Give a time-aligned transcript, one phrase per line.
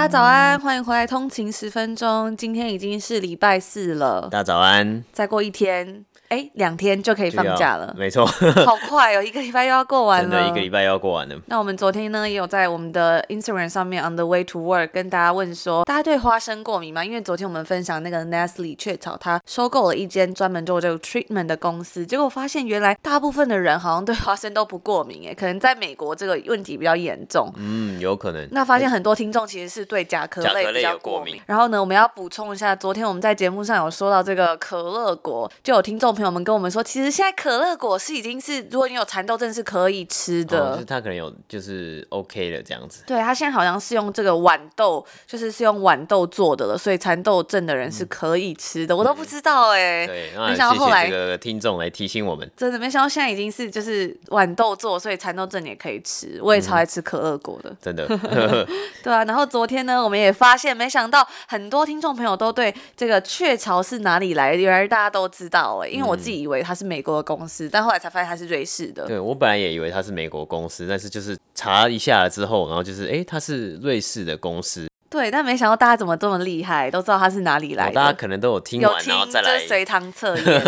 [0.00, 2.34] 大家早安，欢迎回来通勤十分钟。
[2.34, 5.04] 今天已经是礼拜四了，大家早安。
[5.12, 6.06] 再过一天。
[6.30, 8.24] 哎，两天就可以放假了，没错，
[8.64, 11.34] 好快哦，一个礼拜又要过完了，真的，一个礼拜又要过完了。
[11.46, 17.04] 那我们昨天呢，也有在我们的 Instagram 上面 On the way to work 跟大家问说，大家对花生过敏吗？
[17.04, 27.52] 因为昨天我们分享那个 Nestle 雀巢，它收购了一间专门做这个 treatment 的公司，结果发现原来大部分的人好像对花生都不过敏，哎，可能在美国这个问题比较严重。
[27.56, 28.48] 嗯，有可能。
[28.52, 31.40] 那发现很多听众其实是对甲壳类比较过敏。
[31.46, 37.10] 然后呢，我们要补充一下，昨天我们在节目上有说到这个可乐果，就有听众朋友们跟我们说，其实。
[37.10, 40.70] 现在可乐果是已经是，如果你有蚕豆症是可以吃的。
[40.70, 43.02] 哦，就是它可能有就是 OK 的这样子。
[43.06, 48.94] 对，它现在好像是用这个豌豆，就是是用豌豆做的了，所以蚕豆症的人是可以吃的。
[48.94, 50.06] 嗯、我都不知道哎、欸。
[50.06, 52.48] 对，没想到后来这个听众来提醒我们。
[52.56, 56.38] 真的没想到现在已经是就是豌豆做，所以蚕豆症也可以吃。
[56.42, 57.70] 我也超爱吃可乐果的。
[57.70, 58.06] 嗯、真的。
[59.02, 67.68] 对啊，然后昨天呢，我们也发现，没想到很多听众朋友都对这个雀巢是哪里来的，原来大家都知道哎、欸，因为我自己以为它是美国的公司。
[67.70, 69.06] 但后来才发现它是瑞士的。
[69.06, 74.89] 对，我本来也以为它是美国公司，但是就是查一下之后，然后就是哎，它是瑞士的公司。
[75.10, 77.94] 对，但没想到大家怎么这么厉害，都知道他是哪里来的。
[77.96, 80.62] 大家可能都有听完，然后再来随堂测验。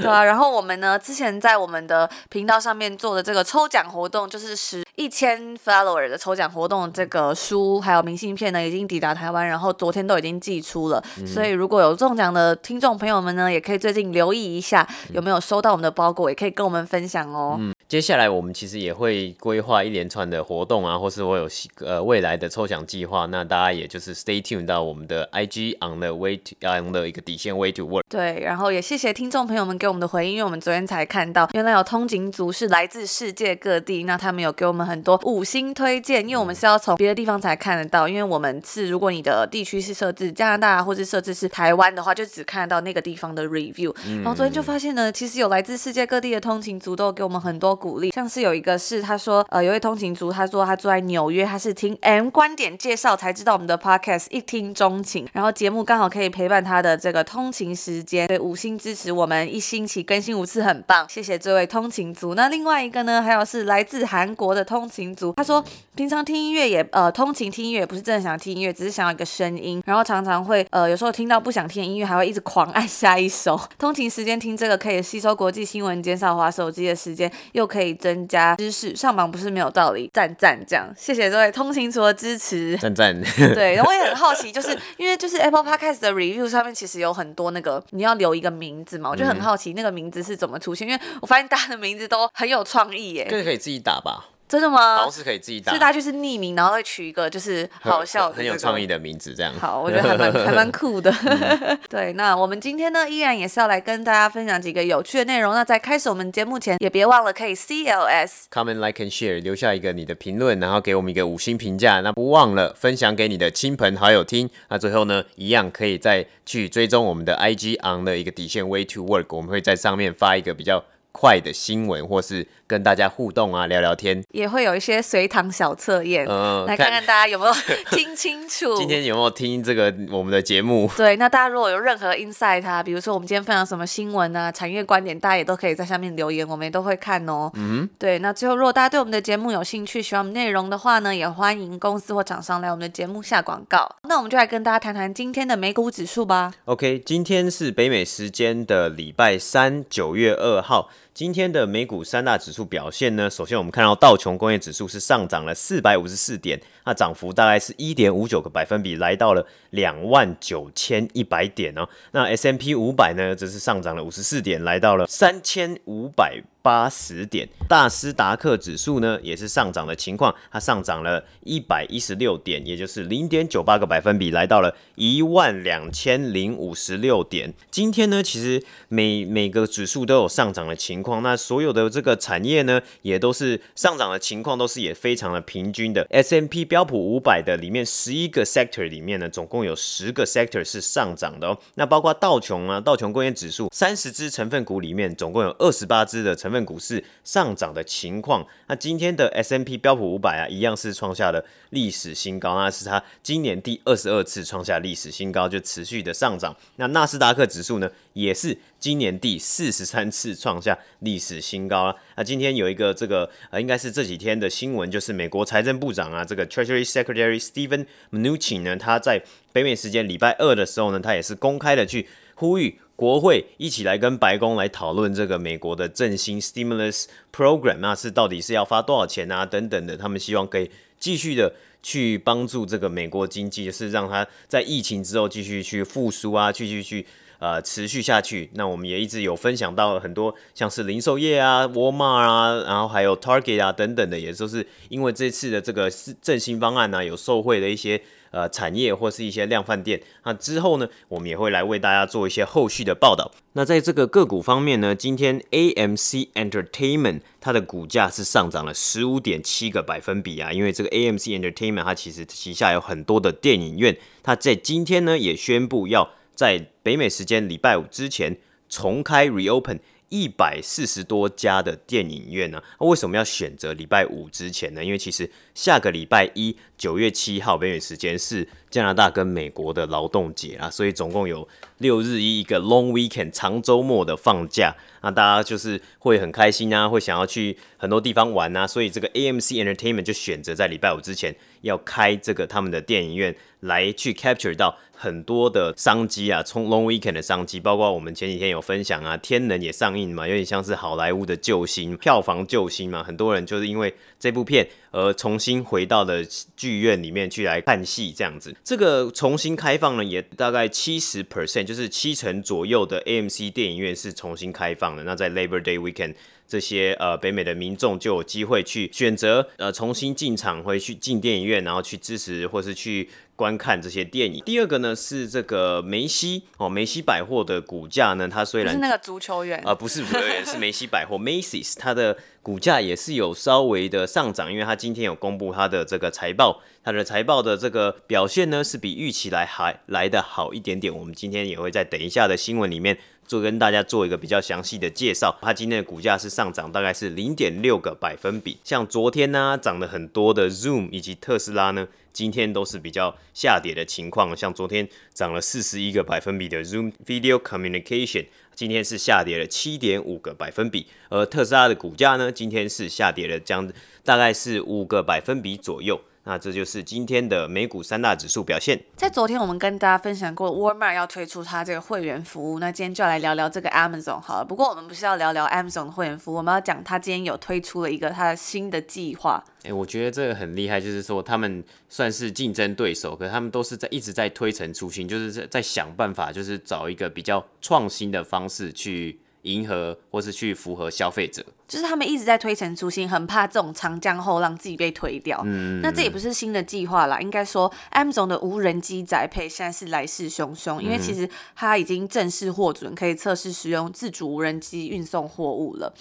[0.00, 11.02] 对啊，然后我们呢，之前在我们的频道上面做的这个抽奖活动，就是十一千 follower 的抽奖活动，这个书还有明信片呢，已经抵达台湾，然后昨天都已经寄出了。
[11.18, 17.56] 嗯、所以如果有中奖的听众朋友们呢，也可以最近留意一下有没有收到我们的包裹，也可以跟我们分享哦。
[17.58, 21.48] 嗯接下来我们其实也会规划一连串的活动啊，或是我有
[21.84, 28.02] 呃未来的抽奖计划，那大家也就是 stay tuned 到我们的 IG on the way to on 的一个底线 way to work。
[28.08, 43.94] 对，然后也谢谢听众朋友们给我们的回应，因为我们昨天才看到，原来有通勤族是来自世界各地，那他们有给我们很多五星推荐，因为我们是要从别的地方才看得到，因为我们是如果你的地区是设置加拿大或是设置是台湾的话，就只看得到那个地方的 review。
[44.16, 47.75] 然后昨天就发现呢，其实有来自世界各地的通勤族都给我们很多。
[47.76, 62.34] 鼓励，像是有一个是他说，呃，有位通勤族，他说他住在纽约，他是听 M 观点介绍才知道我们的 Podcast，一听钟情，然后节目刚好可以陪伴他的这个通勤时间，对，五星支持我们，一星期更新五次，很棒，谢谢这位通勤族。
[62.34, 65.62] 那另外一个呢，还有是来自韩国的通勤族，他说
[65.94, 73.60] 平常听音乐也，呃，通勤听音乐也不是真的想听音乐，只是想要一个声音，然后常常会，呃，有时候听到不想听音乐，还会一直狂按下一首。
[73.78, 77.65] 通勤时间听这个可以吸收国际新闻，减少滑手机的时间，又。
[77.66, 80.10] 可以增加知识，上榜不是没有道理。
[80.12, 82.76] 赞赞这样，谢谢这位通勤族的支持。
[82.78, 83.20] 赞赞。
[83.54, 93.26] 对，然后我也很好奇，就是 因为就是 Apple Podcast 的 review 上面其实有很多那个你要留一个名字嘛，我就很好奇那个名字是怎么出现，嗯、因为我发现大家的名字都很有创意耶。
[93.28, 94.26] 这个可以自己打吧。
[94.48, 94.96] 真的吗？
[94.96, 99.52] 好像是可以自己打，所以大家就是匿名，然后会取一个就是好笑很有创意的名字，这样。
[99.58, 101.12] 好， 我觉得还蛮还蛮酷的。
[101.24, 105.52] 嗯、 对，那我们今天呢，依然也是要来跟大家分享几个有趣的内容。
[105.54, 112.00] 那在开始我们节目前，也别忘了可以 CLS，comment like and share，留下一个你的评论，然后给我们一个五星评价。
[112.00, 114.48] 那不忘了分享给你的亲朋好友听。
[114.68, 120.84] 那最后呢，一样可以再去追踪我们的 IG on 的一个底线 way to work，我们会在上面发一个比较
[121.16, 127.52] 快的新闻，或是跟大家互动啊，聊聊天，也会有一些随堂小测验，嗯，来看看大家有没有
[127.92, 128.76] 听清楚。
[128.76, 130.90] 今天有没有听这个我们的节目？
[130.94, 137.50] 对，那大家如果有任何 insight 啊，比如说我们今天分享什么新闻啊，产业观点，大家也都可以在下面留言，我们也都会看哦。
[137.54, 138.18] 嗯，对。
[138.18, 143.88] 那最后，如果大家对我们的节目有兴趣，喜欢我们内容的话呢，也欢迎公司或厂商来我们的节目下广告。
[144.02, 146.52] 那我们就来跟大家谈谈今天的美股指数吧。
[146.66, 150.90] OK，今天是北美时间的礼拜三，九月二号。
[151.16, 161.88] 今天的美股三大指数表现呢，首先我们看到道琼工业指数是上涨了四百五十四点，那涨幅大概是一点五九个百分比，来到了两万九千一百点哦。
[162.12, 166.42] 那 S M P 五百呢，则是上涨了五十四点，来到了三千五百。
[166.66, 167.48] 八十点。
[167.68, 177.54] 大斯达克指数呢也是上涨的情况，它上涨了一百一十六点，也就是零点九八个百分比，来到了一万两千零五十六点。
[177.70, 186.04] 今天呢，其实每每个指数都有上涨的情况，那所有的这个产业呢，也都是上涨的情况，都是也非常的平均的。
[186.10, 191.58] S M P 标普五百的里面十一个 sector 里面呢，总共有十个 sector 是上涨的哦。
[191.74, 198.46] 那包括道琼啊，道琼工业指数三十只成分股里面，总共有二十八只的成分股市上涨的情况。
[198.68, 206.56] 那今天的 S M P 标普五百啊，一样是创下了历史新高，那是它今年第二十二次创下历史新高，就持续的上涨。
[206.76, 211.96] 那纳斯达克指数呢，也是今年第四十三次创下历史新高了。
[212.16, 222.06] 那今天有一个这个呃，应该是这几天的新闻，就是美国财政部长啊，这个 Treasury Secretary Steven Mnuchin 呢，他在北美时间礼拜二的时候呢，他也是公开的去
[222.36, 222.78] 呼吁。
[222.96, 229.44] 国会一起来跟白宫来讨论这个美国的振兴 stimulus program，那是到底是要发多少钱啊？
[229.44, 231.52] 等等的，他们希望可以继续的
[231.82, 237.04] 去帮助这个美国经济，是让它在疫情之后继续去复苏啊，继续去
[237.38, 238.48] 呃持续下去。
[238.54, 245.90] 那我们也一直有分享到很多，像是零售业啊、沃尔玛啊，然后还有 Target 啊等等的，也都是因为这次的这个
[246.22, 248.00] 振兴方案呢、啊，有受惠的一些。
[248.30, 253.30] 呃，产业或是一些量贩店，那之后呢，我们也会来为大家做一些后续的报道。
[253.52, 268.36] 那在这个个股方面呢，今天 AMC Entertainment 它的股价是上涨了十五点七个百分比啊，因为这个 AMC Entertainment 它其实旗下有很多的电影院，它在今天呢也宣布要在北美时间礼拜五之前
[268.68, 269.78] 重开 reopen。
[270.08, 274.84] 一百四十多家的电影院呢、那为什么要选择礼拜五之前呢？
[274.84, 281.46] 因为其实下个礼拜一九月七号北美时间是加拿大跟美国的劳动节啊，所以总共有
[281.78, 294.76] 六日一一个 long weekend 长周末的放假，那大家就是会很开心啊，会想要去很多地方玩啊，所以这个 AMC Entertainment 就选择在礼拜五之前要开这个他们的电影院来去 capture 到。
[294.98, 303.94] 很多的商机啊，从 Long Weekend 的商机，包括我们前几天有分享啊，《天能》也上映嘛，有点像是好莱坞的救星，票房救星嘛，很多人就是因为
[304.26, 306.24] 这部片而重新回到了
[306.56, 308.52] 剧院里面去来看戏，这样子。
[308.64, 315.04] 这个重新开放呢，也大概七十 percent，就是七成左右的 AMC 电影院是重新开放的。
[315.04, 316.14] 那在 Labor Day Weekend。
[316.48, 324.42] 这些呃北美的民众就有机会去选择呃重新进场，回去进电影院，然后去支持或是去观看这些电影。
[324.44, 340.92] 第二个呢是这个梅西哦，梅西百货的股价呢，它虽然是那个足球员啊、 呃，不是足球员，是梅西百货 Macy's，它的股价也是有稍微的上涨，因为它今天有公布它的这个财报，它的财报的这个表现呢是比预期来还来的好一点点。
[340.96, 342.98] 我们今天也会在等一下的新闻里面。
[343.26, 348.58] 做跟大家做一个比较详细的介绍，它今天的股价是上涨，大概是零点六个百分比。
[348.64, 354.36] 像昨天呢、涨了很多的 Zoom 以及特斯拉呢，今天都是比较下跌的情况。
[354.36, 360.86] 像昨天涨了四十一个百分比的 Zoom Video Communication，今天是下跌了七点五个百分比。
[361.08, 363.70] 而特斯拉的股价呢，今天是下跌了将
[364.04, 366.00] 大概是五个百分比左右。
[366.28, 368.82] 那这就是今天的美股三大指数表现。
[368.96, 372.58] 在昨天我们跟大家分享过，Walmart 要推出它这个会员服务。
[372.58, 374.44] 那今天就要来聊聊这个 Amazon 好了。
[374.44, 379.40] 不过我们不是要聊聊 Amazon 的会员服务，我们要讲它今天有推出了一个它的新的计划。
[379.62, 389.20] 诶，我觉得这个很厉害，就是说他们算是竞争对手，可是他们都是在一直在推陈出新，就是在在想办法，就是找一个比较创新的方式去。
[389.46, 395.40] 迎合或是去符合消费者，就是他们一直在推陈出新，很怕这种长江后浪自己被推掉。
[395.44, 405.94] 嗯，那这也不是新的计划啦，应该说，Amazon 的无人机宅配现在是来势汹汹，因为其实它已经正式获准可以测试使用自主无人机运送货物了。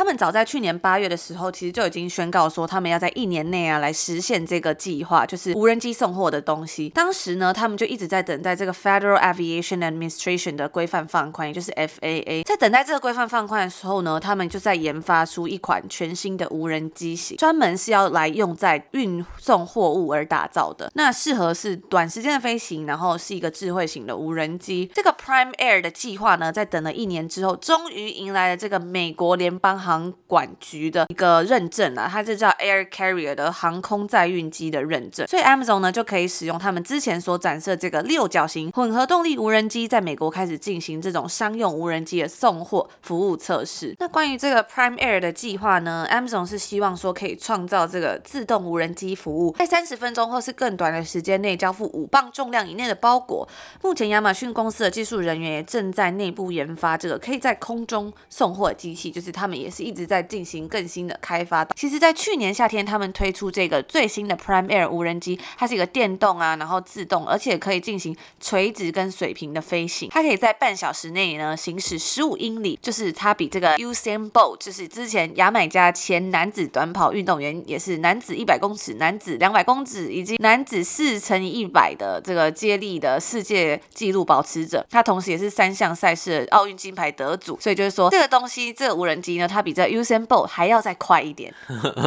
[0.00, 6.88] 他们早在去年八月的时候，其实就已经宣告说，他们要在一年内啊来实现这个计划，就是无人机送货的东西。
[6.88, 12.44] 当时呢，他们就一直在等待这个 Federal Aviation Administration 的规范放宽，也就是 FAA。
[12.44, 20.90] 在等待这个规范放宽的时候呢，他们就在研发出一款全新的无人机型，专门是要来用在运送货物而打造的。
[20.94, 24.90] 那适合是短时间的飞行，然后是一个智慧型的无人机。
[24.94, 43.92] 这个 Prime Air 的计划呢，在等了一年之后，终于迎来了这个美国联邦航航管局的一个认证啊，它是叫 Air Carrier 的航空载运机的认证，所以 Amazon 呢就可以使用他们之前所展示这个六角形混合动力无人机，在美国开始进行这种商用无人机的送货服务测试。
[43.98, 53.48] 那关于这个 Prime Air 的计划呢，Amazon 是希望说可以创造这个自动无人机服务，在三十分钟或是更短的时间内交付五磅重量以内的包裹。
[53.82, 59.68] 目前亚马逊公司的技术人员也正在内部研发这个可以在空中送货的机器，就是他们也。
[59.70, 61.64] 是一直在进行更新的开发。
[61.76, 70.08] 其实，在去年夏天，他们推出这个最新的 Prime Air 无人机，它是一个电动啊，然后自动，而且可以进行垂直跟水平的飞行。
[70.10, 84.84] 它可以在半小时内呢行驶十五英里，就是它比这个 u s a n Bolt，就是之前牙买加前男子短跑运动员，也是男子一百公尺、男子两百公尺以及男子四乘以一百的这个接力的世界纪录保持者。
[84.90, 91.52] 它同时也是三项赛事奥运金牌得主，所以就是说这个东西，这个无人机呢，它比这 Usain Bolt 还要再快一点，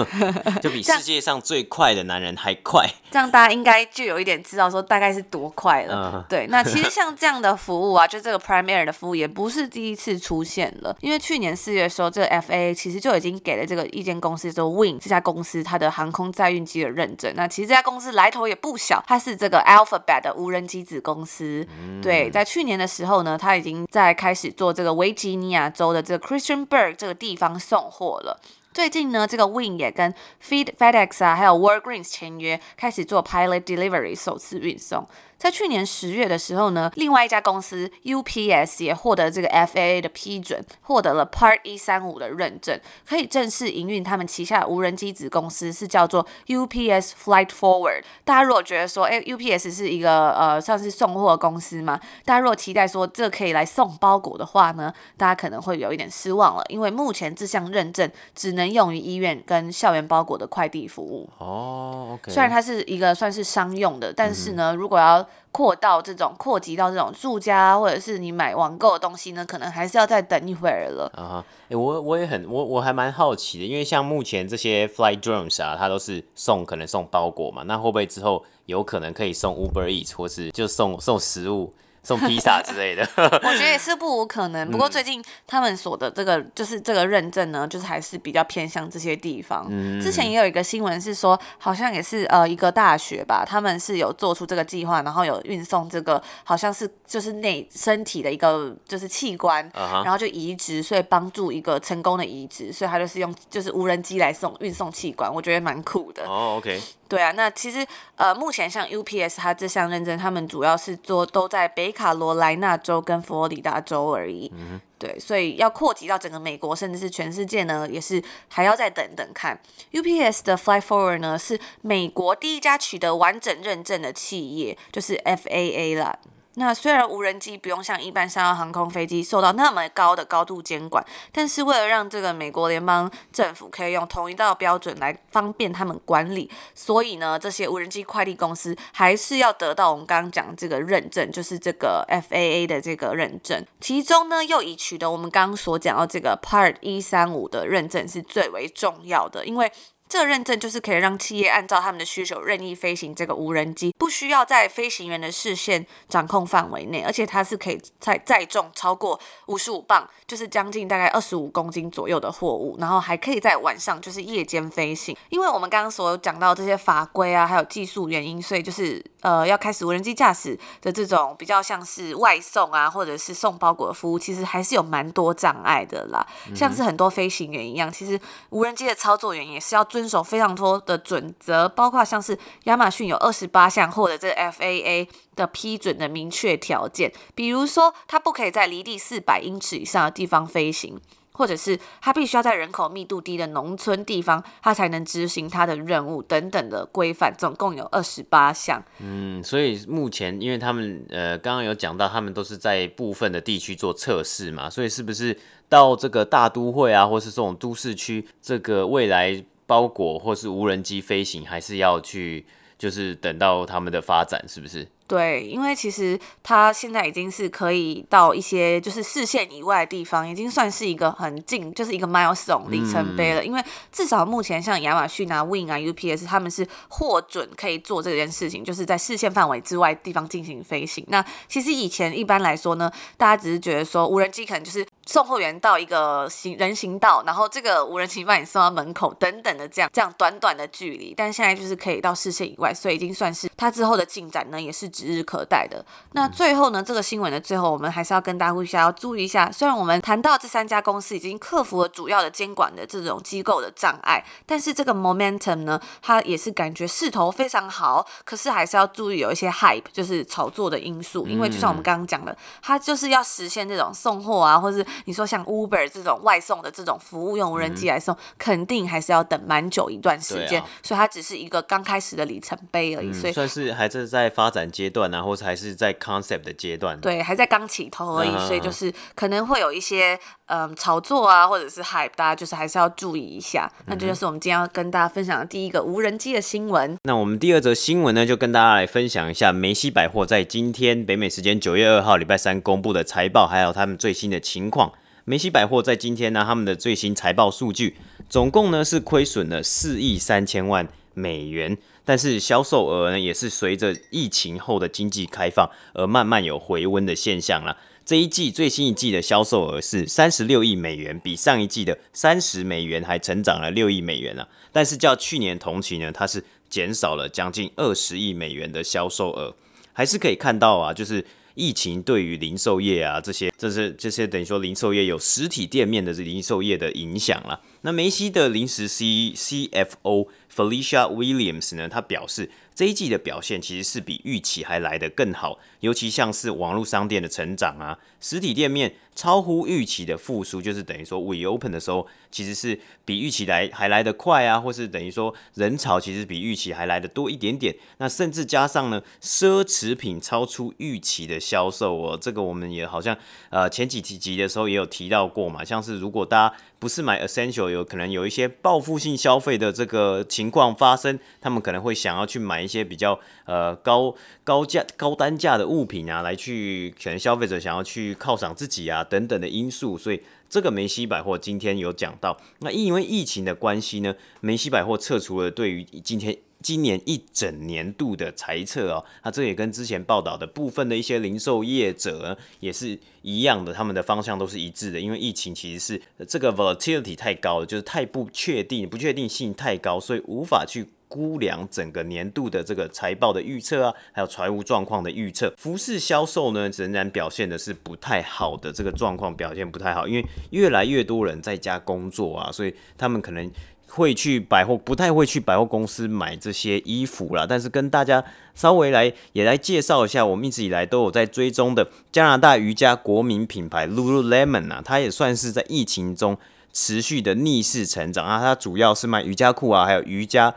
[0.62, 2.90] 就比世界上最快的男人还快。
[3.12, 6.26] 这样大家应该就有一点知道说大概是多快了。
[6.28, 17.34] 对，那其实像这样的服务啊，就这个 Prime Air 的服务也不是第一次出现了，因为去年四月的时候，这个 FAA 其实就已经给了这个一间公司，叫 Wing 这家公司它的航空载运机的认证。
[17.36, 21.68] 那其实这家公司来头也不小，它是这个 Alphabet 的无人机子公司。
[22.02, 28.40] 对，在去年的时候呢，它已经在开始做这个维吉尼亚州的这个 Christiansburg 这个地方送货了。
[28.74, 33.24] 最近呢，这个 Win 也跟 Feed FedEx 啊，还有 w a r g r e e n s 签约，开始做
[33.24, 35.08] Pilot Delivery 首次运送。
[35.44, 48.04] 在去年十月的时候呢，另外一家公司 UPS 也获得这个 FAA 的批准，获得了 Part 一三五的认证，可以正式营运他们旗下的无人机子公司，是叫做 UPS Flight Forward。
[48.24, 61.30] 大家如果觉得说，哎，UPS 是一个呃算是送货公司嘛，大家如果期待说这可以来送包裹的话呢，大家可能会有一点失望了，因为目前这项认证只能用于医院跟校园包裹的快递服务。
[61.38, 62.18] 哦。
[62.30, 71.12] 虽然它是一个算是商用的，但是呢，如果要扩到这种扩及到这种住家或者是你买网购的东西呢，可能还是要再等一会儿了。
[71.16, 81.74] 啊，哎、我我也很我我还蛮好奇的，因为像目前这些 fly drones 啊，它都是送可能送包裹嘛，那会不会之后有可能可以送 Uber Eat 或是就送送食物？
[82.04, 84.70] 送披萨之类的， 我觉得也是不无可能。
[84.70, 89.66] 不过最近他们所的这个就是这个认证呢，就是还是比较偏向这些地方。
[89.70, 100.04] 嗯、之前也有一个新闻是说，好像也是呃一个大学吧，他们是有做出这个计划，然后有运送这个好像是就是内身体的一个就是器官，uh huh.
[100.04, 106.24] 然后就移植，所以帮助一个成功的移植，所以他就是用就是无人机来送运送器官，我觉得蛮酷的。
[106.24, 106.82] 哦、oh，OK。
[107.14, 114.52] 对啊，那其实呃，目前像 UPS 它这项认证，他们主要是做都在北卡罗来纳州跟佛罗里达州而已。
[114.56, 119.60] 嗯，对，所以要扩及到整个美国，甚至是全世界呢，也是还要再等等看。
[119.92, 126.18] UPS 的 Flight Forward 呢，是美国第一家取得完整认证的企业，就是 FAA 啦。
[126.56, 143.66] 那虽然无人机不用像一般商业航空飞机受到那么高的高度监管，但是为了让这个美国联邦政府可以用同一道标准来方便他们管理，所以呢，这些无人机快递公司还是要得到我们刚刚讲这个认证，就是这个 FAA 的这个认证。
[143.80, 149.72] 其中呢，又以取得我们刚刚所讲到这个 Part 一三五的认证是最为重要的，因为。
[150.14, 165.18] 这个认证就是可以让企业按照他们的需求任意飞行这个无人机，不需要在飞行员的视线掌控范围内，而且它是可以载载重超过五十五磅，就是将近大概二十五公斤左右的货物，然后还可以在晚上就是夜间飞行。
[165.30, 176.24] 因为我们刚刚所讲到这些法规啊，还有技术原因，所以就是呃要开始无人机驾驶的这种比较像是外送啊，或者是送包裹的服务，其实还是有蛮多障碍的啦。
[176.56, 178.20] 像是很多飞行员一样，其实
[178.52, 191.00] 无人机的操作员也是要遵遵守非常多的准则，包括像是亚马逊有二十八项获得这 FAA 的批准的明确条件，比如说它不可以在离地四百英尺以上的地方飞行，
[191.32, 198.84] 或者是它必须要在人口密度低的农村地方，它才能执行它的任务等等的规范，总共有二十八项。
[199.00, 209.46] 嗯，所以目前因为他们呃刚刚有讲到，他们都是在部分的地区做测试嘛，所以是不是到这个大都会啊，或是这种都市区，这个未来？
[209.66, 212.46] 包裹或是无人机飞行，还是要去，
[212.78, 214.88] 就是等到他们的发展，是不是？
[215.06, 223.42] 对，因为其实它现在已经是可以到一些就是视线以外的地方，已经算是一个很近，就是一个 milestone 里程碑了。
[223.44, 231.04] 嗯、因为至少目前像亚马逊啊、Wing 啊、UPS，他们是获准可以做这件事情，就是在视线范围之外地方进行飞行。
[231.10, 244.94] 那其实以前一般来说呢，大家只是觉得说无人机可能就是送货员到一个行人行道，然后这个无人行把你送到门口等等的这样这样短短的距离，但现在就是可以到视线以外，所以已经算是它之后的进展呢，也是。
[244.94, 245.84] 指日可待的。
[246.12, 249.52] 那最后呢，这个新闻的最后，我们还是要跟大家呼吁一下，要注意一下。
[249.52, 258.06] 虽然我们谈到这三家公司已经克服了主要的监管的这种机构的障碍，但是这个 momentum 呢，它也是感觉势头非常好。
[258.24, 261.26] 可是还是要注意有一些 hype，就是炒作的因素。
[261.26, 283.72] 因为就像我们刚刚讲的，它就是要实现这种送货啊，或是你说像 Uber 这种外送的这种服务用无人机来送，嗯、肯定还是要等蛮久一段时间，啊、所以它只是一个刚开始的里程碑而已，嗯、所以算是还是在发展阶段啊，或者还是在 concept 的阶段，对，还在刚起头而已，嗯、所以就是可能会有一些嗯炒作啊，或者是 hype，大家就是还是要注意一下。
[283.80, 286.98] 嗯、那这就是我们今天要跟大家分享的第一个无人机的新闻。
[287.04, 294.83] 那我们第二则新闻呢，就跟大家来分享一下梅西百货在今天北美时间九月二号礼拜三公布的财报，还有他们最新的情况。
[295.26, 297.96] 梅西百货在今天呢，他们的最新财报数据，
[298.30, 307.78] 总共呢是亏损了四亿三千万美元，但是销售额呢也是随着疫情后的经济开放而慢慢有回温的现象了。
[308.06, 314.46] 这一季最新一季的销售额是三十六亿美元，比上一季的三十美元还成长了六亿美元啊。
[314.74, 319.56] 但是较去年同期呢，它是减少了将近二十亿美元的销售额，
[319.94, 321.26] 还是可以看到啊，就是。
[321.56, 327.60] 疫情对于零售业啊，这些这是这些等于说零售业有实体店面的零售业的影响了。
[327.84, 332.50] 那梅西的临时 C CFO Felicia Williams 呢，他表示。
[332.76, 347.76] 这一季的表现其实是比预期还来得更好，尤其像是网络商店的成长啊，实体店面超乎预期的复苏，就是等于说 we open 的时候，其实是比预期来还来得快啊，或是等于说人潮其实比预期还来得多一点点。
[348.00, 353.16] 那甚至加上呢，奢侈品超出预期的销售哦，这个我们也好像
[353.52, 362.64] 呃前几集的时候也有提到过嘛，像是如果大家不是买 essential，有可能有一些报复性消费的这个情况发生，他们可能会想要去买。
[362.64, 390.88] 一些比较呃高高价高单价的物品啊，来去可能消费者想要去犒赏自己啊等等的因素，所以这个梅西百货今天有讲到，那因为疫情的关系呢，梅西百货撤除了对于今天今年一整年度的财测哦，那这也跟之前报道的部分的一些零售业者也是一样的，他们的方向都是一致的，因为疫情其实是这个 volatility 太高了，就是太不确定，不确定性太高，所以无法去。
[391.10, 403.48] 估量整个年度的这个财报的预测啊，还有财务状况的预测，服饰销售呢仍然表现的是不太好的这个状况，表现不太好，因为越来越多人在家工作啊，所以他们可能
[403.96, 407.46] 会去百货，不太会去百货公司买这些衣服啦。
[407.48, 408.24] 但是跟大家
[408.56, 416.38] 稍微来也来介绍一下，我们一直以来都有在追踪的加拿大瑜伽国民品牌 Lululemon 啊，它也算是在疫情中
[416.72, 420.56] 持续的逆势成长啊，它主要是卖瑜伽裤啊，还有瑜伽。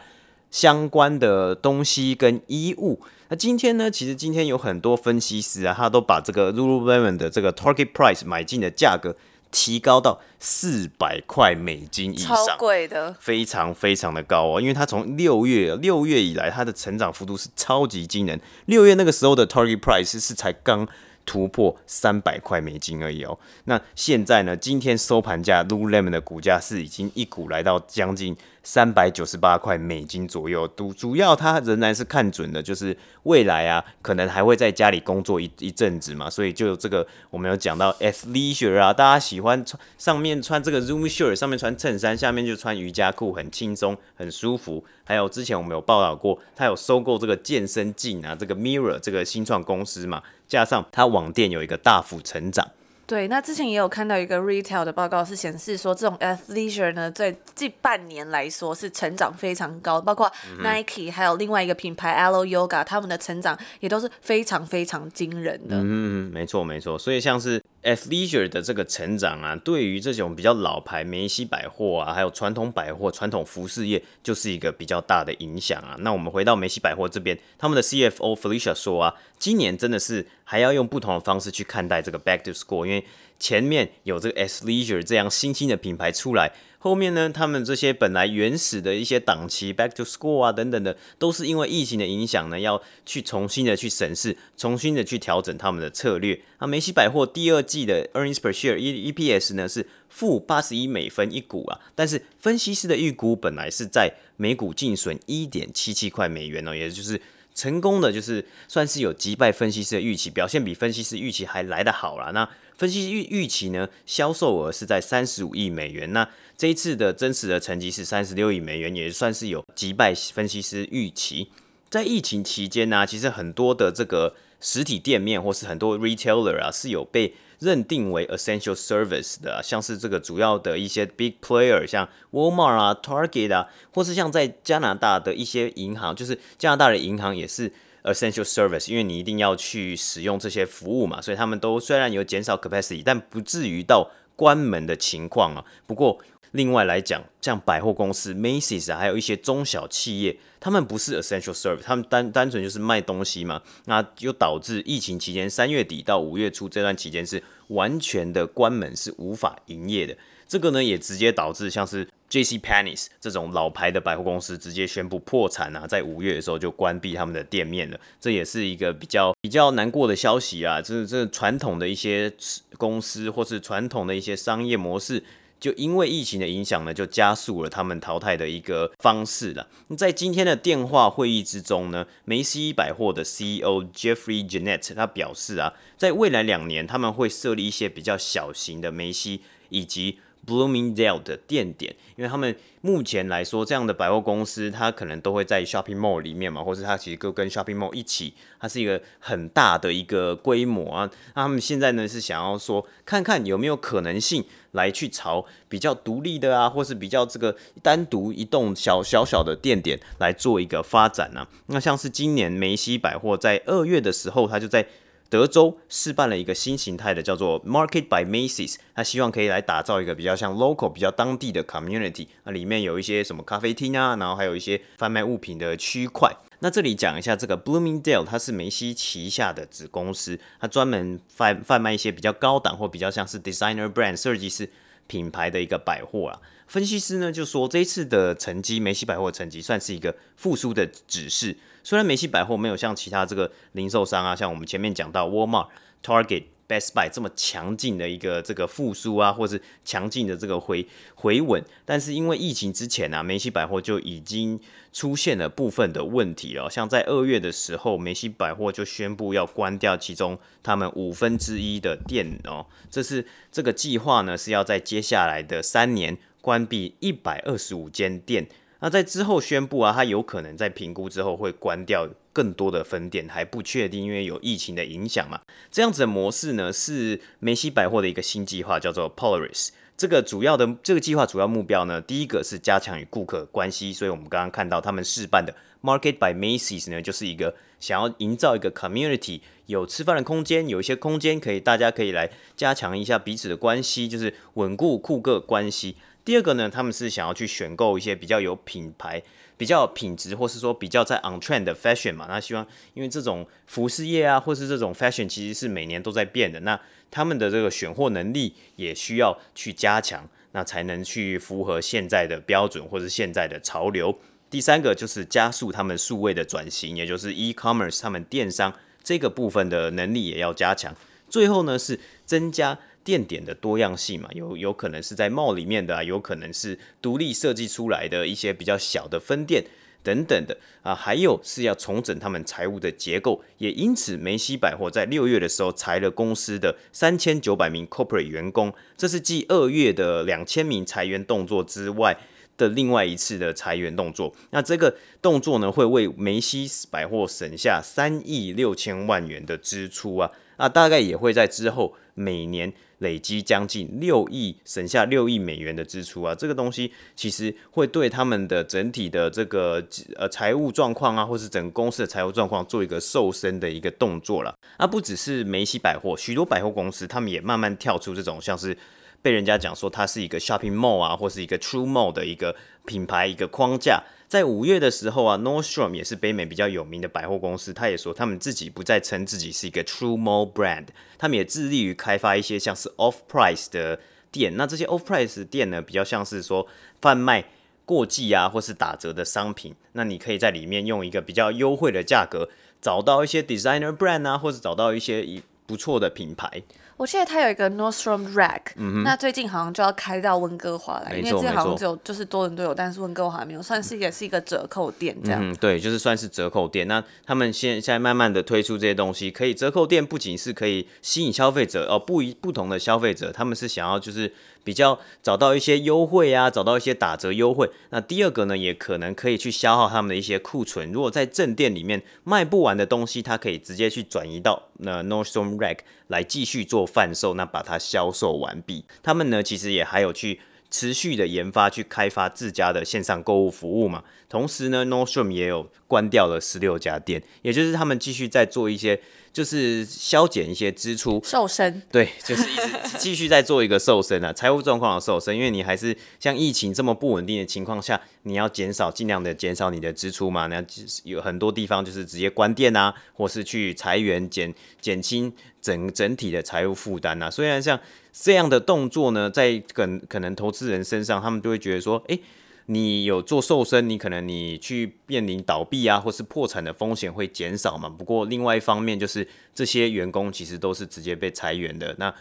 [0.48, 3.90] 相关的东西跟衣物，那今天呢？
[3.90, 9.14] 其实今天有很多分析师啊，他都把这个 Lululemon 的这个 Target Price 买进的价格
[9.58, 14.60] 提高到四百块美金以上，超贵的，非常非常的高哦。
[14.60, 18.38] 因为它从六月六月以来，它的成长幅度是超级惊人。
[18.66, 20.86] 六月那个时候的 Target Price 是才刚
[21.24, 23.38] 突破三百块美金而已哦。
[23.64, 24.54] 那现在呢？
[24.54, 28.36] 今天收盘价 Lululemon 的股价是已经一股来到将近。
[28.66, 44.84] 三百九十八块美金左右，主主要他仍然是看准的，就是未来啊，可能还会在家里工作一一阵子嘛，所以就这个我们有讲到 athleisure 啊，大家喜欢穿上面穿这个 zoom shirt，上面穿衬衫，下面就穿瑜伽裤，很轻松，很舒服。
[45.04, 52.68] 还有之前我们有报道过，他有收购这个健身镜啊，这个 Mirror 这个新创公司嘛，加上他网店有一个大幅成长。
[53.06, 65.76] 对，那之前也有看到一个 retail 的报告，是显示说这种 athleisure 呢，在近半年来说是成长非常高，包括 Nike 还有另外一个品牌 Alo Yoga，他们的成长也都是非常非常惊人的。
[65.76, 67.62] 嗯，没错没错，所以像是。
[67.86, 75.96] Athleisure 的这个成长啊，对于这种比较老牌梅西百货啊，还有传统百货、传统服饰业，就是一个比较大的影响啊。
[76.00, 83.04] 那我们回到梅西百货这边，他们的 CFO Felicia 说啊，今年真的是还要用不同的方式去看待这个 Back to School，因为
[83.38, 86.52] 前面有这个 Athleisure 这样新兴的品牌出来。
[86.78, 96.40] 后面呢，他们这些本来原始的一些档期，back to school 啊等等的，都是因为疫情的影响呢，要去重新的去审视，重新的去调整他们的策略。
[96.60, 107.20] 那梅西百货第二季的 earnings per share E EPS 呢是负八十一美分一股啊，但是分析师的预估本来是在每股净损一点七七块美元哦，也就是
[107.52, 112.30] 成功的就是算是有击败分析师的预期，表现比分析师预期还来得好啦。
[112.32, 121.50] 那分析预预期呢，销售额是在三十五亿美元，那这一次的真实的成绩是三十六亿美元，也算是有击败分析师预期。
[121.88, 137.72] 在疫情期间呢、其实很多的这个实体店面或是很多 retailer 啊，是有被认定为 essential service 的、像是这个主要的一些 big player，像 Walmart 啊、Target 啊，或是像在加拿大的一些银行，就是加拿大的银行也是。
[138.06, 145.64] Essential service，因为你一定要去使用这些服务嘛，所以他们都虽然有减少 capacity，但不至于到关门的情况啊。
[145.86, 146.18] 不过
[146.52, 160.16] 另外来讲，像百货公司 Macy's 啊，还有一些中小企业，他们不是 essential service，他们单单纯就是卖东西嘛，那就导致疫情期间三月底到五月初这段期间是完全的关门，是无法营业的。
[160.48, 162.58] 这个呢，也直接导致像是 J.C.
[162.58, 167.98] Penney's 这种老牌的百货公司直接宣布破产啊，在五月的时候就关闭他们的店面了。
[168.20, 170.82] 这也是一个比较比较难过的消息啊！
[170.82, 172.32] 这这传统的一些
[172.76, 175.22] 公司或是传统的一些商业模式，
[175.60, 179.68] 就因为疫情的影响呢，就加速了他们淘汰的一个方式了。
[179.96, 201.10] 在今天的电话会议之中呢，梅西百货的 CEO Jeffrey Gennette 他表示啊，在未来两年他们会设立一些比较小型的梅西以及 Bloomingdale 的店点，因为他们目前来说，这样的百货公司，它可能都会在 shopping mall 里面嘛，或是它其实都跟 shopping mall 一起，它是一个很大的一个规模啊。
[201.34, 211.48] 那他们现在呢是想要说，看看有没有可能性来去朝比较独立的啊，或是比较这个单独一栋小小小的店点来做一个发展呢、啊。
[211.66, 214.86] 那像是今年梅西百货在二月的时候，它就在
[215.28, 218.76] 德州试办了一个新形态的，叫做 Market by Macy's。
[218.94, 222.28] 他希望可以来打造一个比较像 local、比较当地的 community。
[222.44, 226.34] 那里面有一些什么咖啡厅啊，然后还有一些贩卖物品的区块。
[226.60, 234.70] 那这里讲一下这个 Bloomingdale，它是梅西旗下的子公司，它专门贩贩卖一些比较高档或比较像是 designer brand 设计师
[235.06, 236.40] 品牌的一个百货啊。
[236.66, 241.56] 分析师呢就说，这一次的成绩，梅西百货的成绩算是一个复苏的指示。
[241.86, 245.68] 虽然梅西百货没有像其他这个零售商啊，像我们前面讲到 Walmart、
[246.02, 254.58] Target、Best Buy 这么强劲的一个这个复苏啊，或是强劲的这个回回稳，但是因为疫情之前啊，梅西百货就已经
[254.92, 256.68] 出现了部分的问题了。
[256.68, 268.48] 像在二月的时候，梅西百货就宣布要关掉其中他们五分之一的店哦，这是这个计划呢是要在接下来的三年关闭一百二十五间店。
[268.86, 275.40] 那在之后宣布啊，它有可能在评估之后会关掉更多的分店，还不确定，因为有疫情的影响嘛。
[275.72, 279.70] 这样子的模式呢，是梅西百货的一个新计划，叫做 Polaris。
[279.96, 295.96] 这个主要的这个计划主要目标呢，第一个是加强与顾客关系，所以我们刚刚看到他们试办的 Market by Macy's 呢，就是一个想要营造一个 community，有吃饭的空间，有一些空间可以大家可以来加强一下彼此的关系，就是稳固顾客关系。
[296.26, 299.22] 第二个呢，他们是想要去选购一些比较有品牌、
[299.56, 302.26] 比较有品质，或是说比较在 on trend 的 fashion 嘛。
[302.28, 306.80] 那希望，因为这种服饰业啊，或是这种 fashion 其实是每年都在变的，那
[307.12, 314.18] 他们的这个选货能力也需要去加强，那才能去符合现在的标准或是现在的潮流。
[314.50, 320.92] 第三个就是加速他们数位的转型，也就是 e-commerce 他们电商这个部分的能力也要加强。
[321.28, 322.76] 最后呢是增加。
[323.06, 329.64] 店点的多样性嘛，有有可能是在 mall 里面的啊，有可能是独立设计出来的一些比较小的分店
[330.02, 342.18] 等等的啊，还有是要重整他们财务的结构，也因此梅西百货在六月的时候裁了公司的三千九百名 corporate 员工，这是继二月的两千名裁员动作之外
[342.56, 344.34] 的另外一次的裁员动作。
[344.50, 352.72] 那这个动作呢，会为梅西百货省下三亿六千万元的支出啊，啊，大概也会在之后每年。
[353.00, 364.54] 累积将近六亿，省下六亿美元的支出啊，这个东西其实会对他们的整体的这个呃财务状况啊，或是整个公司的财务状况做一个瘦身的一个动作了。
[364.78, 368.74] 啊，不只是梅西百货，许多百货公司他们也慢慢跳出这种像是
[369.20, 374.02] 被人家讲说它是一个 shopping mall 啊，或是一个 true mall 的一个品牌一个框架。
[374.28, 380.86] 在五月的时候啊，Nordstrom 也是北美比较有名的百货公司，他也说他们自己不再称自己是一个 True Mall Brand，
[381.16, 384.00] 他们也致力于开发一些像是 Off Price 的
[384.32, 384.56] 店。
[384.56, 386.66] 那这些 Off Price 店呢，比较像是说
[387.00, 387.44] 贩卖
[387.84, 392.48] 过季啊或是打折的商品，那你可以在里面用一个比较优惠的价格
[392.82, 396.62] 找到一些 Designer Brand 啊，或者找到一些不错的品牌。
[396.96, 405.40] 我记得它有一个 Nordstrom Rack，嗯，那最近好像就要开到温哥华来，因为这好像只有就是多伦多有，但是温哥华没有，算是也是一个折扣店这样。
[405.42, 406.88] 嗯，对，就是算是折扣店。
[406.88, 414.32] 那他们现现在慢慢的推出这些东西，可以折扣店不仅是可以吸引消费者哦，不一不同的消费者，他们是想要就是。
[414.66, 417.70] 比较找到一些优惠啊，找到一些打折优惠。
[417.90, 420.90] 那第二个呢，也可能可以去消耗他们的一些库存。
[420.90, 428.84] 如果在正店里面卖不完的东西，它可以直接去转移到那 Nordstrom Rack 来继续做贩售，那把它销售完毕。
[429.04, 434.02] 他们呢，其实也还有去持续的研发去开发自家的线上购物服务嘛。
[434.28, 439.00] 同时呢，Nordstrom 也有关掉了十六家店，也就是他们继续在做一些。
[439.36, 450.64] 就是削减一些支出，瘦身，对，就是一直继续在做一个瘦身啊， 财务状况的瘦身，因为你还是像疫情这么不稳定的情况下，你要减少，尽量的减少你的支出嘛，那
[451.04, 457.30] 有很多地方就是直接关店啊，或是去裁员，减减轻整整体的财务负担啊。
[457.30, 457.78] 虽然像
[458.14, 462.20] 这样的动作呢，在可可能投资人身上，他们就会觉得说，哎、欸。
[462.68, 467.88] 你有做瘦身，你可能你去面临倒闭啊，或是破产的风险会减少嘛。
[467.88, 471.94] 不过另外一方面就是这些员工其实都是直接被裁员的。
[471.98, 472.12] 那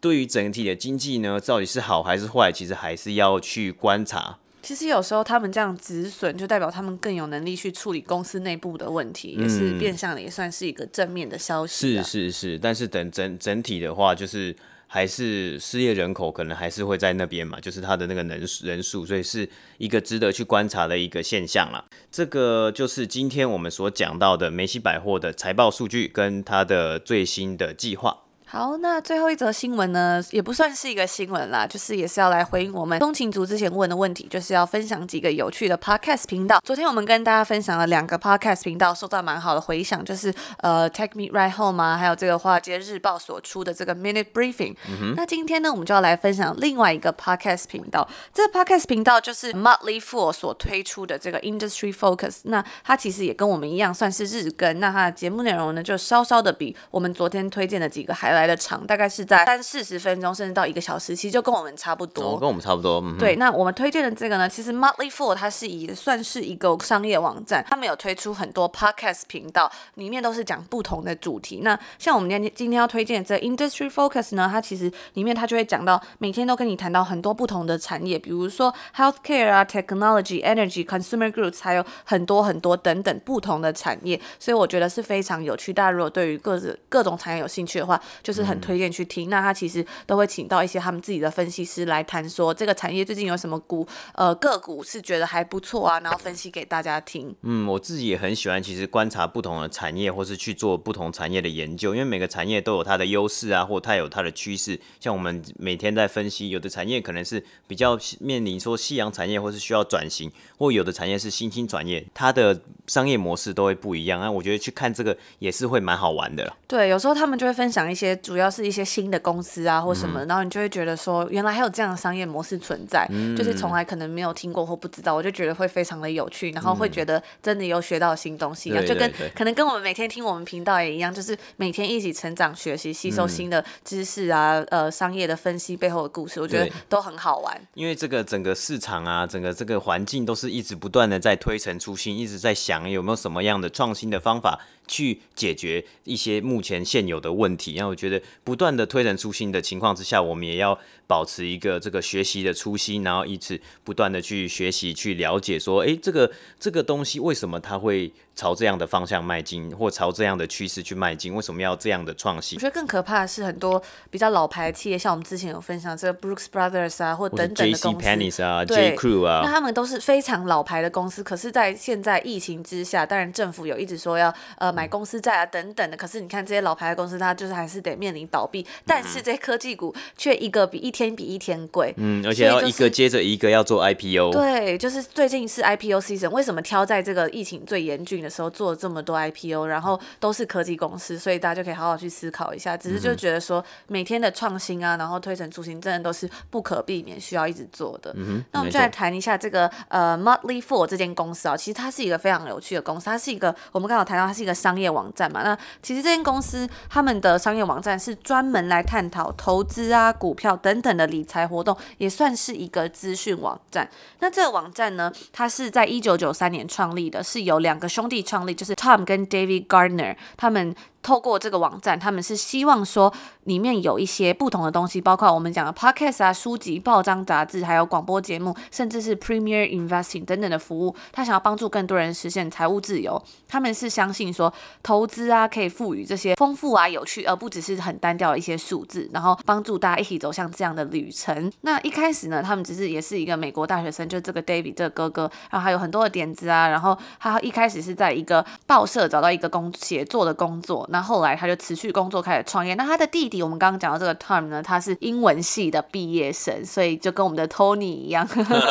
[0.00, 4.38] 对于整体的经济呢，到底是好还是坏，其实还是要去观察。
[4.62, 11.96] 其实有时候他们这样止损，就代表他们更有能力去处理公司内部的问题，也是变相的，也算是一个正面的消息。
[11.96, 14.54] 是是是，但是等整整体的话，就是。
[14.86, 21.84] 还是失业人口可能还是会在那边嘛，就是他的那个人人数，所以是一个值得去观察的一个现象啦。
[22.10, 28.23] 这个就是今天我们所讲到的梅西百货的财报数据跟它的最新的计划。
[28.54, 36.60] 好，那最后一则新闻呢，也不算是一个新闻啦，就是也是要来回应我们通勤族之前问的问题，就是要分享几个有趣的 podcast 频道。
[36.64, 44.76] 昨天我们跟大家分享了两个 podcast 频道，受到蛮好的回响，就是呃 Take Me Right Home 啊，还有这个华尔街日报所出的这个 Minute Briefing。
[44.86, 45.14] 嗯。
[45.16, 52.42] 那今天呢，我们就要来分享另外一个 podcast 频道，这个 podcast 频道就是 Motley Fool 所推出的这个 Industry Focus。
[52.44, 54.78] 那它其实也跟我们一样，算是日更。
[54.78, 58.43] 那它的节目内容呢，就稍稍的比我们昨天推荐的几个还来。
[58.44, 62.34] 来的长大概是在三四十分钟，甚至到一个小时，其实就跟我们差不多。
[62.34, 63.00] 哦、跟我们差不多。
[63.02, 71.60] 嗯、对，那我们推荐的这个呢，其实 Motley Fool 它是以算是一个商业网站，他们有推出很多 podcast 频道，里面都是讲不同的主题。
[71.62, 84.20] 那像我们今天今天要推荐的这个 Industry Focus 呢，它其实里面它就会讲到每天都跟你谈到很多不同的产业，比如说 Healthcare 啊、Technology、Energy、Consumer Goods，还有很多很多等等不同的产业。
[84.38, 85.72] 所以我觉得是非常有趣。
[85.72, 97.32] 大家如果对于各自各种产业有兴趣的话，就就是很推荐去听，那他其实都会请到一些他们自己的分析师来谈，说这个产业最近有什么股，呃，个股是觉得还不错啊，然后分析给大家听。
[97.42, 104.80] 嗯，我自己也很喜欢，其实观察不同的产业，或是去做不同产业的研究，因为每个产业都有它的优势啊，或它有它的趋势。
[104.98, 114.20] 像我们每天在分析，有的产业可能是比较面临说夕阳产业，或是需要转型，或有的产业是新兴产业，它的商业模式都会不一样。
[114.20, 116.52] 那我觉得去看这个也是会蛮好玩的。
[116.66, 118.18] 对，有时候他们就会分享一些。
[118.24, 137.60] 主要是一些新的公司啊，或什么，然后你就会觉得说，原来还有这样的商业模式存在，嗯、就是从来可能没有听过或不知道，我就觉得会非常的有趣，然后会觉得真的有学到新东西，然后就跟可能跟我们每天听我们频道也一样，就是每天一起成长、学习、吸收新的知识啊，呃，商业的分析背后的故事，我觉得都很好玩。
[137.74, 144.58] 因为这个整个市场啊，整个这个环境都是一直不断的在推陈出新，一直在想有没有什么样的创新的方法。
[144.86, 161.34] 去解决一些目前现有的问题，然后我觉得不断的推陈出新的情况之下，我们也要保持一个这个学习的初心，然后一直不断的去学习、去了解，说，哎，这个这个东西为什么它会朝这样的方向迈进，或朝这样的趋势去迈进？
[161.34, 162.58] 为什么要这样的创新？
[162.58, 174.73] 我觉得更可怕的是很多比较老牌的企业，像我们之前有分享这个 Brooks Brothers 啊，或等等的公司，JCPenney 啊，J Crew 啊，那他们都是非常老牌的公司，可是，在现在疫情之下，当然政府有一直说要呃。
[174.74, 198.12] 买公司债啊等等的，可是你看这些老牌的公司，它就是还是得面临倒闭，嗯，但是这些科技股却一个比一天比一天贵，嗯，而且要一个接着一个要做 IPO，对，就是最近是 IPO season，为什么挑在这个疫情最严峻的时候做了这么多 IPO，然后都是科技公司，所以大家就可以好好去思考一下，只是就觉得说每天的创新啊，然后推陈出新，真的都是不可避免需要一直做的。
[198.16, 213.86] 嗯，那我们就来谈一下这个呃 Motley Four 这间公司啊，其实它是一个非常有趣的公司，它是一个我们刚好谈到它是一个商业网站嘛，那其实这间公司他们的商业网站是专门来探讨投资啊、股票等等的理财活动，也算是一个资讯网站。
[214.20, 220.74] 那这个网站呢，它是在一九九三年创立的，是由两个兄弟创立，就是 Tom 跟 David Gardner 他们。
[221.04, 223.12] 透过这个网站，他们是希望说
[223.44, 230.96] 里面有一些不同的东西，包括我们讲的 podcast 啊、书籍、报章、杂志，还有广播节目，甚至是 Premier Investing 等等的服务。
[231.12, 233.22] 他想要帮助更多人实现财务自由。
[233.46, 241.52] 他们是相信说投资啊可以赋予这些丰富啊有趣，而不只是很单调的一些数字，然后帮助大家一起走向这样的旅程。
[241.60, 250.88] 那一开始呢，他们只是也是一个美国大学生，就这个 David 这个哥哥，然后还有很多的点子啊，然后他一开始是在一个报社找到一个工写作的工作。
[250.94, 252.72] 那后来他就辞去工作开始创业。
[252.76, 258.24] 那他的弟弟，我们刚刚讲到这个 Tom 呢，他是英文系的毕业生，所以就跟我们的 Tony 一样，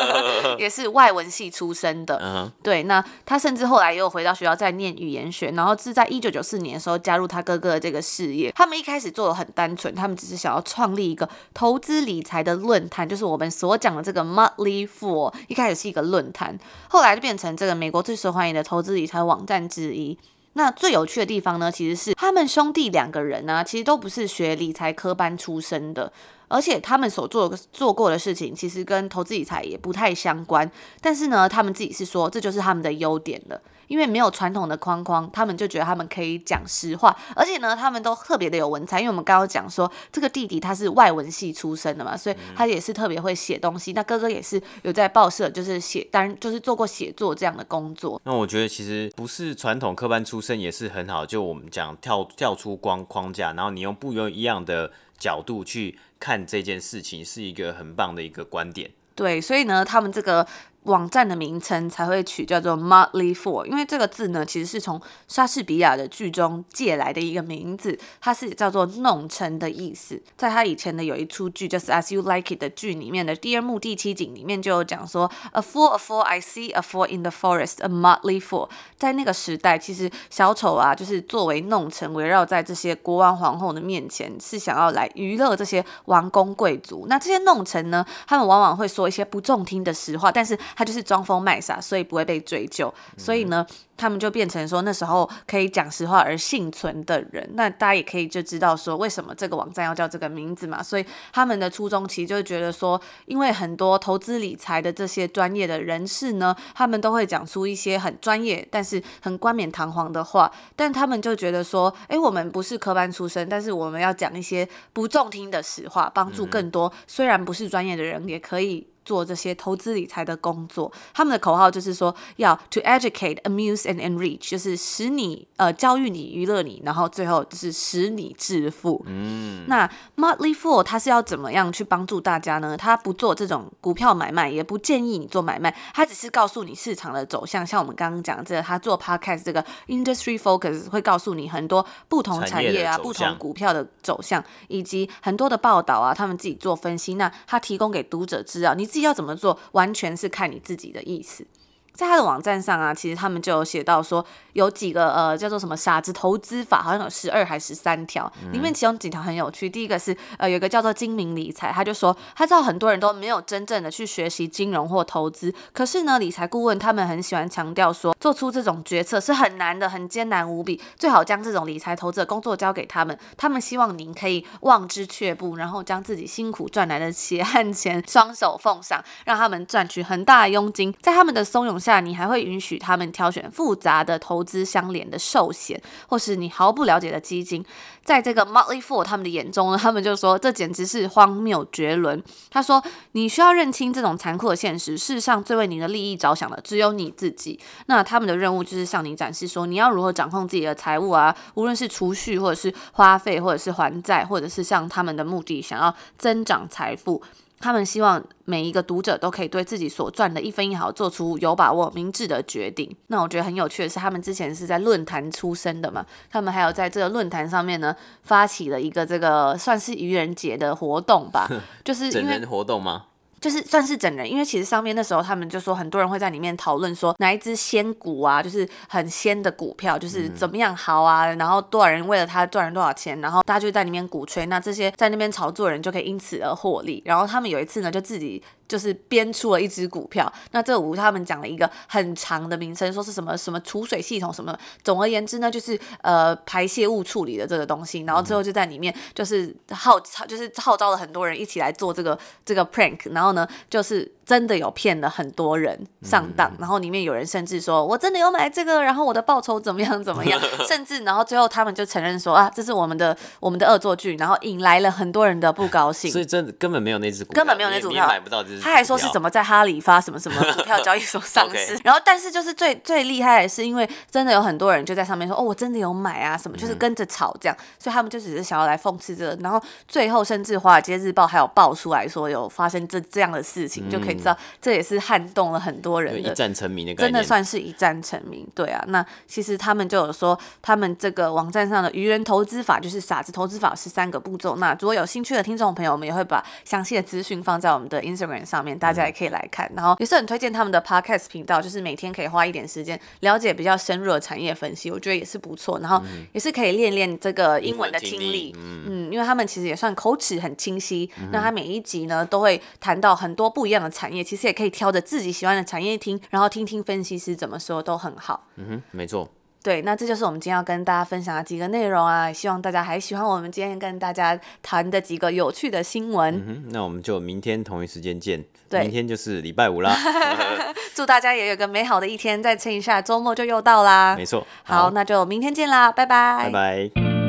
[0.58, 2.18] 也是外文系出身的。
[2.18, 2.52] Uh huh.
[2.64, 8.50] 对，那他甚至后来也有回到学校再念语言学，然后是在一九九四年的时候加入他哥哥的这个事业。
[8.56, 15.34] 他们一开始做的很单纯，他们只是想要创立一个投资理财的论坛，就是我们所讲的这个 Motley Fool。
[15.50, 16.58] 一开始是一个论坛，
[16.88, 20.18] 后来就变成这个美国最受欢迎的投资理财网站之一。
[20.54, 26.12] 那最有趣的地方呢，其实是他们兄弟两个人呢、其实都不是学理财科班出身的。
[26.50, 30.70] 而且他们所做做过的事情，其实跟投资理财也不太相关。
[31.02, 37.16] 但是呢，他们自己是说，这就是他们的优点了，因为没有传统的框框，他们就觉得他们可以讲实话。
[37.36, 43.94] 而且呢，他们都特别的有文采，因为我们刚刚讲说，这个弟弟他是外文系出身的嘛，所以他也是特别会写东西。
[43.94, 48.22] 那哥哥也是有在报社，就是写，当然就是做过写作这样的工作。
[48.26, 58.92] 那我觉得其实不是传统科班出身也是很好，就我们讲跳跳出框框架，然后你用不一样的角度去看这件事情，是一个很棒的一个观点。
[59.16, 60.48] 对，所以呢，他们这个。
[60.84, 70.22] 网站的名称才会取叫做 Motley Fool，因为这个字呢，其实是从莎士比亚的剧中借来的一个名字，它是叫做弄臣的意思。
[70.36, 77.76] 在他以前的有一出剧，就是 As You Like It 的剧里面的第二幕第七景里面就有讲说，A fool, a fool, I see a fool in the forest,
[77.80, 78.70] a motley fool。
[78.98, 87.06] 在那个时代，其实小丑啊，就是作为弄臣，围绕在这些国王皇后的面前，是想要来娱乐这些王公贵族。
[87.08, 92.94] 那这些弄臣呢，他们往往会说一些不中听的实话，但是他就是装疯卖傻，所以不会被追究。
[93.18, 97.48] 所以呢，他们就变成说那时候可以讲实话而幸存的人。
[97.54, 100.82] 那大家也可以就知道说，为什么这个网站要叫这个名字嘛。
[100.82, 110.52] 所以他们的初衷其实就是觉得说，因为很多投资理财的这些专业的人士呢，他们都会讲出一些很专业但是很冠冕堂皇的话。
[110.76, 118.88] 但他们就觉得说，诶，我们不是科班出身，但是我们要讲一些不中听的实话，帮助更多虽然不是专业的人也可以。
[119.06, 129.04] 做这些投资理财的工作，他们的口号就是说要 to educate, amuse and enrich，就是使你呃教育你、娱乐你，然后最后就是使你致富。
[129.08, 129.86] 嗯，那
[130.16, 132.78] Motley Fool 他是要怎么样去帮助大家呢？
[132.78, 137.68] 他不做这种股票买卖，也不建议你做买卖，他只是告诉你市场的走向。
[137.68, 147.16] 像我们刚刚讲这个，他做 podcast 这个 industry focus 会告诉你很多不同产业啊、不同股票的走向，以及很多的报道啊，他们自己做分析。
[147.16, 148.88] 那他提供给读者知道你。
[148.94, 151.48] 自己要怎么做，完全是看你自己的意思。
[151.94, 159.70] 在他的网站上啊，其实他们就有写到说，有几个呃叫做什么傻子投资法，好像有十二还十三条，里面其中几条很有趣。
[159.70, 187.64] 第一个是呃有一个叫做精明理财，他就说他知道很多人都没有真正的去学习金融或投资，可是呢理财顾问他们很喜欢强调说，做出这种决策是很难的，很艰难无比，最好将这种理财投资的工作交给他们，他们希望您可以望之却步，然后将自己辛苦赚来的血汗钱双手奉上，让他们赚取很大的佣金，在他们的怂恿下，你还会允许他们挑选复杂的投资相连的寿险，或是你毫不了解的基金。
[188.04, 192.22] 在这个 Motley Fool 他们的眼中呢，他们就说这简直是荒谬绝伦。
[192.50, 197.60] 他说，你需要认清这种残酷的现实，世上最为你的利益着想的只有你自己。
[197.88, 207.22] 那他们的任务就是向你展示说，你要如何掌控自己的财务啊，无论是储蓄或者是花费，或者是还债，或者是向他们的目的想要增长财富。
[207.64, 212.94] 他们希望每一个读者都可以对自己所赚的一分一毫做出有把握、明智的决定。
[213.08, 221.48] 那我觉得很有趣的是，他们之前是在论坛出身的嘛，他们还有在这个论坛上面呢，发起了一个这个算是愚人节的活动吧，
[221.86, 223.06] 就是因为活动吗？
[223.44, 237.04] 就是算是整人，因为其实上面那时候他们就说很多人会在里面讨论说哪一只仙股啊，就是很仙的股票，就是怎么样好啊，然后多少人为了它赚了多少钱，然后大家就在里面鼓吹，那这些在那边炒作人就可以因此而获利。
[237.06, 238.42] 然后他们有一次呢，就自己。
[238.68, 244.58] 就是编出了一只股票，那这五他们讲了一个很长的名称，说是什么什么储水系统什么。
[244.84, 254.12] 总而言之呢，就是呃排泄物处理的这个东西，然后最后就在里面就是号就是号召了很多人一起来做这个这个 prank，然后呢就是。
[254.26, 260.40] 真的有骗了很多人上当，然后里面有人甚至说：“我真的有买这个，然后我的报酬怎么样怎么样。
[260.66, 266.10] ”甚至然后最后他们就承认说：“啊，这是我们的我们的恶作剧。”然后引来了很多人的不高兴。
[266.10, 268.62] 所以真的根本没有那只股票，根本没有那只股票，买不到这只。
[268.64, 271.80] 他还说是怎么在哈里发什么什么 股票交易所上市。
[271.84, 279.36] 然后但是就是最最厉害的是，因为真的有很多人就在上面说：“哦，我真的有买啊，什么就是跟着炒这样。”所以他们就只是想要来讽刺这个。
[279.42, 288.48] 然后最后甚至《华尔街日报》还有爆出来说有发生这这样的事情，就可以知道这也是撼动了很多人的一战成名的真的算是一战成名。
[288.56, 294.56] 对啊，那其实他们就有说，他们这个网站上的愚人投资法就是傻子投资法是三个步骤。
[294.58, 298.02] 那如果有兴趣的听众朋友，我们也会把详细的资讯放在我们的
[298.44, 299.72] Instagram 上面，大家也可以来看。
[299.76, 305.80] 然后也是很推荐他们的 Podcast 频道，就是每天可以花一点时间了解比较深入的产业分析，我觉得也是不错。
[305.80, 311.10] 然后也是可以练练这个英文的听力，嗯，因为他们其实也算口齿很清晰。
[311.32, 318.48] 那他每一集呢都会谈到很多不一样的产业，其实也可以挑着自己喜欢的产业听，然后听听分析师怎么说都很好。
[318.56, 319.30] 嗯哼，没错。
[319.64, 326.36] 对，那这就是我们今天要跟大家分享的几个内容啊，希望大家还喜欢我们今天跟大家谈的几个有趣的新闻。
[326.36, 328.44] 嗯哼，那我们就明天同一时间见。
[328.70, 329.96] 对，明天就是礼拜五啦。
[330.94, 334.16] 祝大家也有个美好的一天，再撑一下，周末就又到啦。
[334.18, 334.46] 没错。
[334.64, 336.44] 好，好，那就明天见啦，拜拜。
[336.44, 337.23] 拜拜。